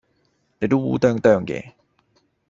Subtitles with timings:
[0.57, 1.73] 你都烏啄啄嘅